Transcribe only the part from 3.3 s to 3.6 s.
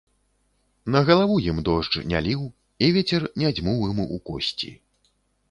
не